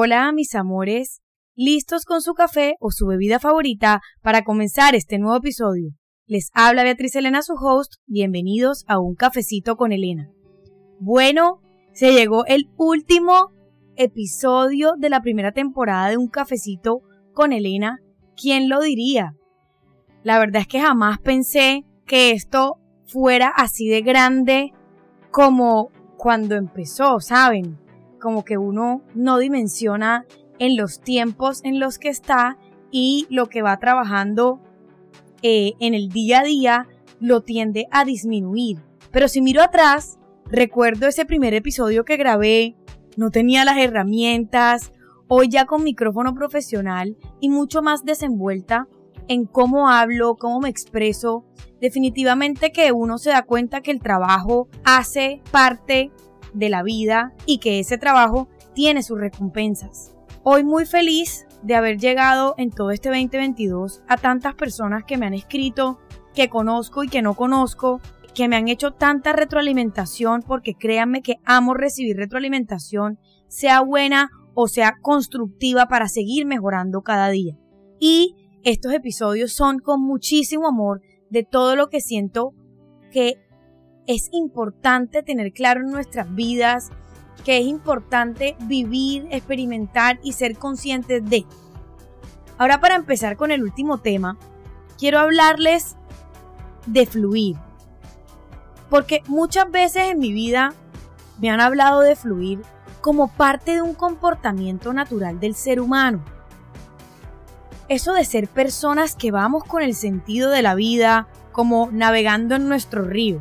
[0.00, 1.22] Hola mis amores,
[1.56, 5.90] listos con su café o su bebida favorita para comenzar este nuevo episodio.
[6.24, 10.30] Les habla Beatriz Elena, su host, bienvenidos a un cafecito con Elena.
[11.00, 11.62] Bueno,
[11.94, 13.50] se llegó el último
[13.96, 17.00] episodio de la primera temporada de un cafecito
[17.34, 17.98] con Elena.
[18.40, 19.34] ¿Quién lo diría?
[20.22, 24.70] La verdad es que jamás pensé que esto fuera así de grande
[25.32, 27.87] como cuando empezó, ¿saben?
[28.20, 30.26] Como que uno no dimensiona
[30.58, 32.58] en los tiempos en los que está
[32.90, 34.60] y lo que va trabajando
[35.42, 36.88] eh, en el día a día
[37.20, 38.78] lo tiende a disminuir.
[39.10, 42.76] Pero si miro atrás, recuerdo ese primer episodio que grabé,
[43.16, 44.92] no tenía las herramientas,
[45.28, 48.88] hoy ya con micrófono profesional y mucho más desenvuelta
[49.28, 51.44] en cómo hablo, cómo me expreso.
[51.80, 56.10] Definitivamente que uno se da cuenta que el trabajo hace parte
[56.54, 60.14] de la vida y que ese trabajo tiene sus recompensas.
[60.42, 65.26] Hoy muy feliz de haber llegado en todo este 2022 a tantas personas que me
[65.26, 65.98] han escrito,
[66.34, 68.00] que conozco y que no conozco,
[68.34, 74.68] que me han hecho tanta retroalimentación porque créanme que amo recibir retroalimentación, sea buena o
[74.68, 77.56] sea constructiva para seguir mejorando cada día.
[77.98, 81.00] Y estos episodios son con muchísimo amor
[81.30, 82.54] de todo lo que siento
[83.10, 83.34] que
[84.08, 86.90] es importante tener claro en nuestras vidas,
[87.44, 91.46] que es importante vivir, experimentar y ser conscientes de.
[92.56, 94.36] Ahora para empezar con el último tema,
[94.98, 95.94] quiero hablarles
[96.86, 97.56] de fluir.
[98.90, 100.74] Porque muchas veces en mi vida
[101.38, 102.62] me han hablado de fluir
[103.00, 106.24] como parte de un comportamiento natural del ser humano
[107.88, 112.68] eso de ser personas que vamos con el sentido de la vida, como navegando en
[112.68, 113.40] nuestro río.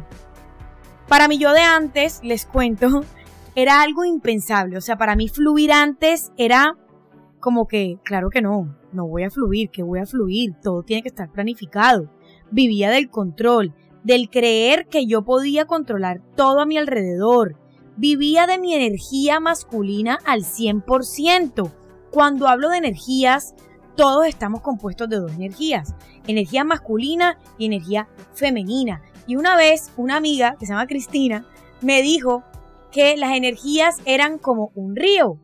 [1.07, 3.03] Para mí yo de antes, les cuento,
[3.55, 4.77] era algo impensable.
[4.77, 6.75] O sea, para mí fluir antes era
[7.39, 11.01] como que, claro que no, no voy a fluir, que voy a fluir, todo tiene
[11.01, 12.11] que estar planificado.
[12.51, 17.55] Vivía del control, del creer que yo podía controlar todo a mi alrededor.
[17.95, 21.71] Vivía de mi energía masculina al 100%.
[22.11, 23.55] Cuando hablo de energías,
[23.95, 25.95] todos estamos compuestos de dos energías,
[26.27, 29.01] energía masculina y energía femenina.
[29.27, 31.45] Y una vez una amiga que se llama Cristina
[31.81, 32.43] me dijo
[32.91, 35.39] que las energías eran como un río,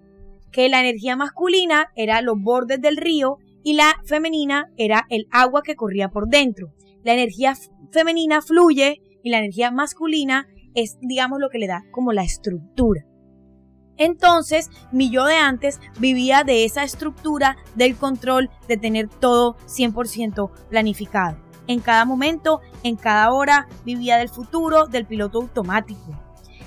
[0.52, 5.62] que la energía masculina era los bordes del río y la femenina era el agua
[5.64, 6.74] que corría por dentro.
[7.04, 7.56] La energía
[7.92, 13.06] femenina fluye y la energía masculina es, digamos, lo que le da como la estructura.
[13.98, 20.50] Entonces, mi yo de antes vivía de esa estructura del control de tener todo 100%
[20.70, 21.38] planificado.
[21.68, 26.19] En cada momento, en cada hora, vivía del futuro, del piloto automático.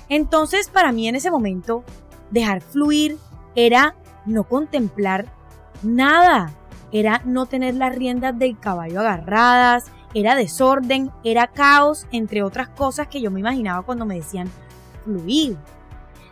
[0.08, 1.84] Entonces, para mí en ese momento,
[2.30, 3.18] dejar fluir
[3.54, 5.32] era no contemplar
[5.82, 6.52] nada,
[6.92, 13.08] era no tener las riendas del caballo agarradas, era desorden, era caos, entre otras cosas
[13.08, 14.50] que yo me imaginaba cuando me decían
[15.04, 15.56] fluir.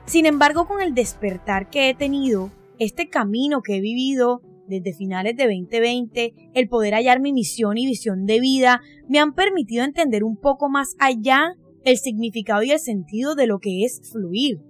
[0.06, 5.36] Sin embargo, con el despertar que he tenido, este camino que he vivido desde finales
[5.36, 10.24] de 2020, el poder hallar mi misión y visión de vida, me han permitido entender
[10.24, 11.54] un poco más allá
[11.84, 14.60] el significado y el sentido de lo que es fluir.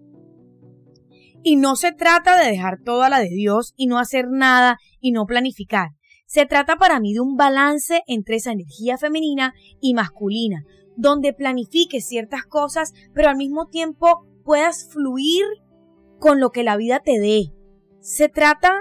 [1.43, 4.79] Y no se trata de dejar todo a la de Dios y no hacer nada
[5.01, 5.91] y no planificar.
[6.27, 10.65] Se trata para mí de un balance entre esa energía femenina y masculina,
[10.97, 15.45] donde planifique ciertas cosas, pero al mismo tiempo puedas fluir
[16.19, 17.53] con lo que la vida te dé.
[18.01, 18.81] Se trata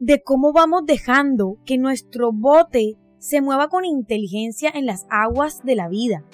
[0.00, 5.76] de cómo vamos dejando que nuestro bote se mueva con inteligencia en las aguas de
[5.76, 6.24] la vida,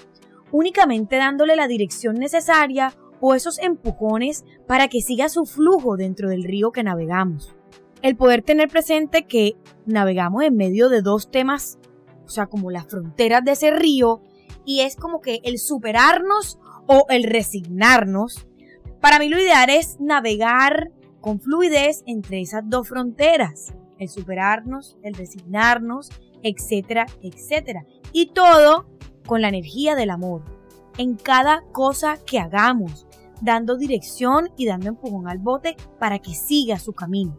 [0.52, 6.44] únicamente dándole la dirección necesaria o esos empujones para que siga su flujo dentro del
[6.44, 7.56] río que navegamos.
[8.02, 11.78] El poder tener presente que navegamos en medio de dos temas,
[12.24, 14.22] o sea, como las fronteras de ese río,
[14.64, 18.46] y es como que el superarnos o el resignarnos
[19.06, 20.90] para mí lo ideal es navegar
[21.26, 26.08] con fluidez entre esas dos fronteras, el superarnos, el resignarnos,
[26.44, 27.84] etcétera, etcétera.
[28.12, 28.86] Y todo
[29.26, 30.44] con la energía del amor,
[30.98, 33.08] en cada cosa que hagamos,
[33.42, 37.36] dando dirección y dando empujón al bote para que siga su camino.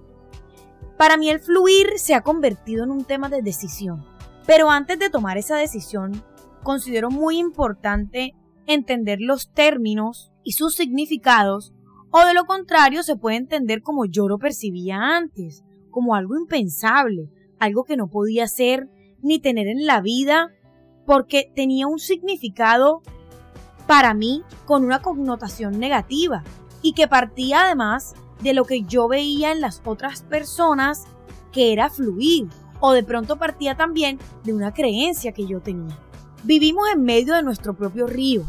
[0.97, 4.05] Para mí el fluir se ha convertido en un tema de decisión,
[4.45, 6.25] pero antes de tomar esa decisión,
[6.61, 8.35] considero muy importante
[8.65, 11.73] entender los términos y sus significados,
[12.17, 17.29] o de lo contrario se puede entender como yo lo percibía antes, como algo impensable,
[17.59, 18.89] algo que no podía ser
[19.21, 20.51] ni tener en la vida,
[21.05, 23.03] porque tenía un significado
[23.85, 26.43] para mí con una connotación negativa
[26.81, 31.05] y que partía además de lo que yo veía en las otras personas
[31.51, 32.47] que era fluir
[32.79, 35.95] o de pronto partía también de una creencia que yo tenía.
[36.43, 38.43] Vivimos en medio de nuestro propio río.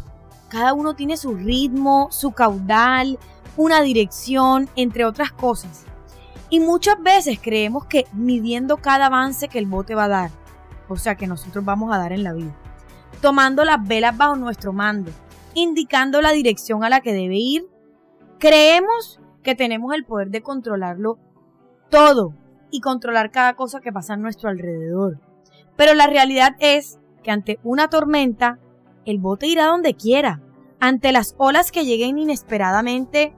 [0.49, 3.19] Cada uno tiene su ritmo, su caudal,
[3.59, 5.85] una dirección, entre otras cosas.
[6.49, 10.31] Y muchas veces creemos que midiendo cada avance que el bote va a dar,
[10.89, 12.57] o sea que nosotros vamos a dar en la vida,
[13.21, 15.11] tomando las velas bajo nuestro mando,
[15.53, 17.67] indicando la dirección a la que debe ir,
[18.39, 21.19] creemos que tenemos el poder de controlarlo
[21.91, 22.35] todo
[22.71, 25.21] y controlar cada cosa que pasa a nuestro alrededor.
[25.77, 28.59] Pero la realidad es que ante una tormenta,
[29.05, 30.43] el bote irá donde quiera.
[30.81, 33.35] Ante las olas que lleguen inesperadamente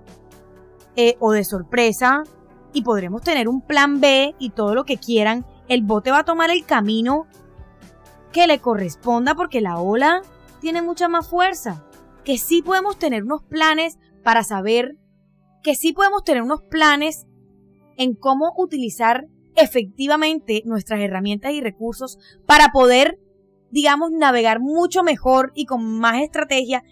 [0.96, 2.22] eh, o de sorpresa,
[2.72, 6.24] y podremos tener un plan B y todo lo que quieran, el bote va a
[6.24, 7.26] tomar el camino
[8.32, 10.22] que le corresponda porque la ola
[10.60, 11.84] tiene mucha más fuerza.
[12.24, 14.96] Que sí podemos tener unos planes para saber,
[15.62, 17.26] que sí podemos tener unos planes
[17.96, 19.26] en cómo utilizar
[19.56, 23.18] efectivamente nuestras herramientas y recursos para poder,
[23.70, 26.82] digamos, navegar mucho mejor y con más estrategia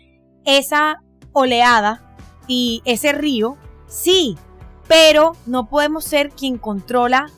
[0.44, 1.02] esa
[1.32, 2.16] oleada
[2.46, 3.56] y ese río.
[3.88, 4.36] Sí,
[4.86, 7.30] pero no podemos ser quien controla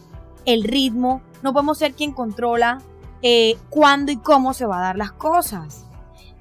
[0.44, 2.82] el ritmo, no podemos ser quien controla
[3.23, 5.87] eh, cuándo y cómo se va a dar las cosas.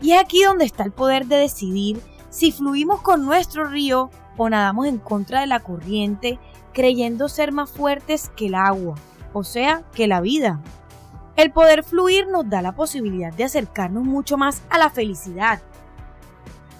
[0.01, 4.49] Y es aquí donde está el poder de decidir si fluimos con nuestro río o
[4.49, 6.39] nadamos en contra de la corriente,
[6.73, 8.95] creyendo ser más fuertes que el agua,
[9.33, 10.61] o sea, que la vida.
[11.35, 15.61] El poder fluir nos da la posibilidad de acercarnos mucho más a la felicidad.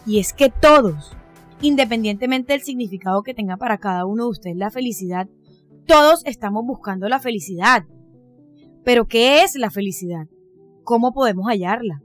[0.05, 1.11] Y es que todos,
[1.61, 5.27] independientemente del significado que tenga para cada uno de ustedes la felicidad,
[5.85, 7.83] todos estamos buscando la felicidad.
[8.83, 10.27] Pero ¿qué es la felicidad?
[10.83, 12.01] ¿Cómo podemos hallarla?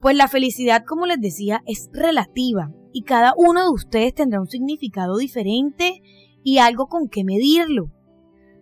[0.00, 4.48] Pues la felicidad, como les decía, es relativa y cada uno de ustedes tendrá un
[4.48, 6.02] significado diferente
[6.42, 7.90] y algo con qué medirlo.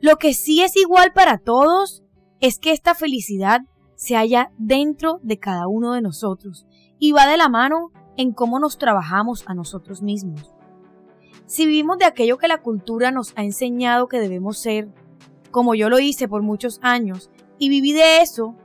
[0.01, 2.03] Lo que sí es igual para todos
[2.41, 3.61] es que esta felicidad
[3.95, 6.67] se halla dentro de cada uno de nosotros
[6.99, 10.53] y va de la mano en cómo nos trabajamos a nosotros mismos.
[11.47, 14.89] Si vivimos de aquello que la cultura nos ha enseñado que debemos ser,
[15.51, 18.57] como yo lo hice por muchos años, y viví de eso,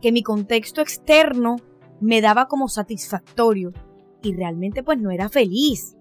[0.00, 1.56] que mi contexto externo
[2.00, 3.72] me daba como satisfactorio,
[4.22, 5.96] y realmente pues no era feliz,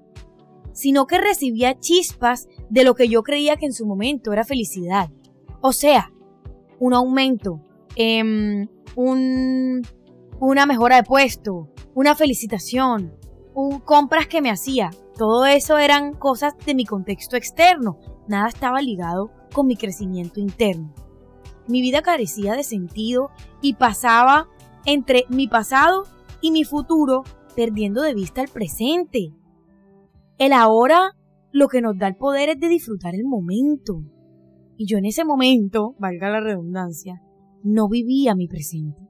[0.71, 5.09] sino que recibía chispas de lo que yo creía que en su momento era felicidad.
[5.61, 6.11] O sea,
[6.79, 7.61] un aumento,
[7.95, 9.81] em, un,
[10.39, 13.13] una mejora de puesto, una felicitación,
[13.53, 14.91] un, compras que me hacía.
[15.17, 17.99] Todo eso eran cosas de mi contexto externo.
[18.27, 20.93] Nada estaba ligado con mi crecimiento interno.
[21.67, 23.29] Mi vida carecía de sentido
[23.61, 24.49] y pasaba
[24.85, 26.03] entre mi pasado
[26.41, 27.23] y mi futuro
[27.55, 29.33] perdiendo de vista el presente.
[30.37, 31.11] El ahora
[31.51, 34.03] lo que nos da el poder es de disfrutar el momento.
[34.75, 37.21] Y yo en ese momento, valga la redundancia,
[37.63, 39.02] no vivía mi presente.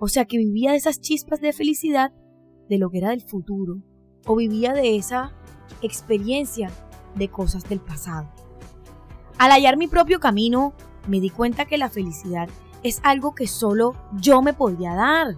[0.00, 2.10] O sea que vivía de esas chispas de felicidad
[2.70, 3.82] de lo que era del futuro
[4.26, 5.34] o vivía de esa
[5.82, 6.70] experiencia
[7.16, 8.32] de cosas del pasado.
[9.36, 10.72] Al hallar mi propio camino,
[11.06, 12.48] me di cuenta que la felicidad
[12.82, 15.36] es algo que solo yo me podía dar.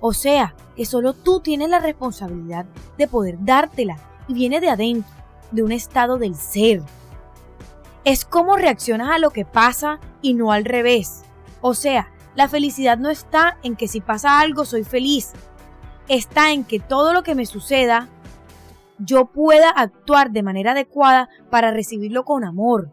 [0.00, 2.66] O sea, que solo tú tienes la responsabilidad
[2.98, 3.98] de poder dártela
[4.28, 5.10] y viene de adentro,
[5.50, 6.82] de un estado del ser.
[8.04, 11.22] Es cómo reaccionas a lo que pasa y no al revés.
[11.60, 15.32] O sea, la felicidad no está en que si pasa algo soy feliz.
[16.08, 18.08] Está en que todo lo que me suceda,
[18.98, 22.92] yo pueda actuar de manera adecuada para recibirlo con amor.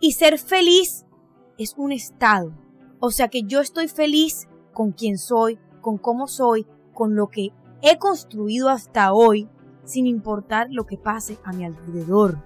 [0.00, 1.04] Y ser feliz
[1.58, 2.52] es un estado.
[3.00, 7.52] O sea que yo estoy feliz con quien soy, con cómo soy, con lo que
[7.82, 9.48] he construido hasta hoy,
[9.84, 12.38] sin importar lo que pase a mi alrededor.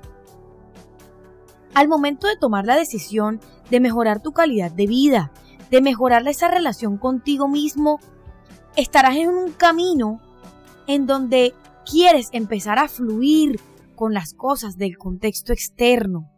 [1.74, 5.32] Al momento de tomar la decisión de mejorar tu calidad de vida,
[5.72, 7.98] de mejorar esa relación contigo mismo,
[8.76, 10.20] estarás en un camino
[10.86, 11.54] en donde
[11.90, 13.58] quieres empezar a fluir
[13.96, 16.30] con las cosas del contexto externo,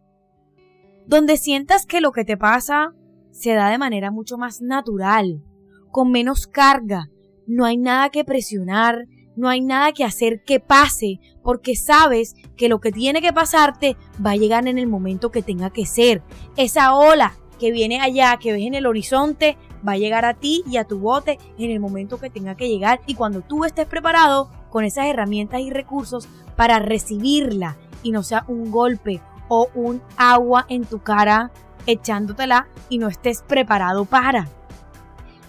[1.09, 2.93] donde sientas que lo que te pasa
[3.33, 5.43] se da de manera mucho más natural,
[5.91, 7.09] con menos carga,
[7.49, 12.69] no hay nada que presionar, no hay nada que hacer que pase, porque sabes que
[12.69, 16.23] lo que tiene que pasarte va a llegar en el momento que tenga que ser.
[16.57, 19.57] Esa ola que viene allá, que ves en el horizonte,
[19.87, 22.69] va a llegar a ti y a tu bote en el momento que tenga que
[22.69, 28.23] llegar y cuando tú estés preparado con esas herramientas y recursos para recibirla y no
[28.23, 31.51] sea un golpe o un agua en tu cara
[31.87, 34.49] echándotela y no estés preparado para.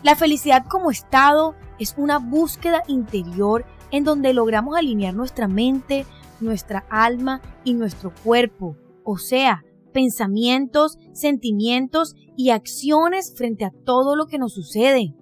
[0.03, 6.05] La felicidad como estado es una búsqueda interior en donde logramos alinear nuestra mente,
[6.39, 9.64] nuestra alma y nuestro cuerpo, o sea,
[9.95, 15.15] pensamientos, sentimientos y acciones frente a todo lo que nos sucede.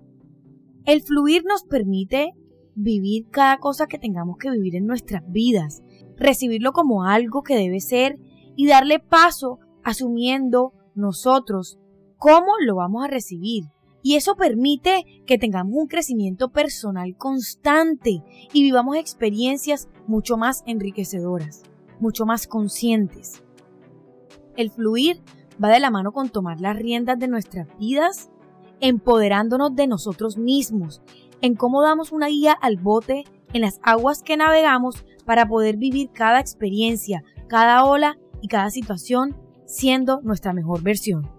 [0.84, 2.32] El fluir nos permite
[2.74, 5.84] vivir cada cosa que tengamos que vivir en nuestras vidas,
[6.18, 8.18] recibirlo como algo que debe ser
[8.56, 11.78] y darle paso asumiendo nosotros
[12.18, 13.66] cómo lo vamos a recibir.
[14.02, 21.62] Y eso permite que tengamos un crecimiento personal constante y vivamos experiencias mucho más enriquecedoras,
[22.00, 23.43] mucho más conscientes.
[24.56, 25.22] El fluir
[25.64, 28.30] va de la mano con tomar las riendas de nuestras vidas,
[28.80, 31.02] empoderándonos de nosotros mismos,
[31.42, 36.10] en cómo damos una guía al bote en las aguas que navegamos para poder vivir
[36.12, 41.30] cada experiencia, cada ola y cada situación siendo nuestra mejor versión.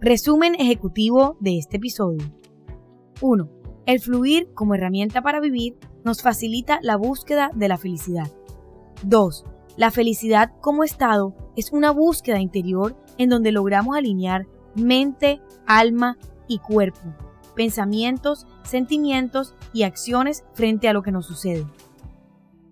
[0.00, 2.24] Resumen ejecutivo de este episodio.
[3.20, 3.50] 1.
[3.86, 8.30] El fluir como herramienta para vivir nos facilita la búsqueda de la felicidad.
[9.02, 9.44] 2.
[9.76, 16.16] La felicidad como estado es una búsqueda interior en donde logramos alinear mente, alma
[16.48, 17.14] y cuerpo,
[17.54, 21.66] pensamientos, sentimientos y acciones frente a lo que nos sucede.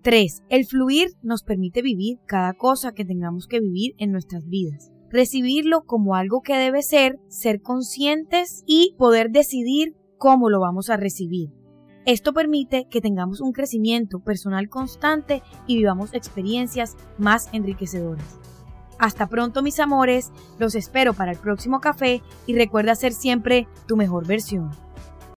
[0.01, 0.43] 3.
[0.49, 4.91] El fluir nos permite vivir cada cosa que tengamos que vivir en nuestras vidas.
[5.09, 10.97] Recibirlo como algo que debe ser, ser conscientes y poder decidir cómo lo vamos a
[10.97, 11.49] recibir.
[12.05, 18.39] Esto permite que tengamos un crecimiento personal constante y vivamos experiencias más enriquecedoras.
[18.97, 23.95] Hasta pronto mis amores, los espero para el próximo café y recuerda ser siempre tu
[23.95, 24.71] mejor versión.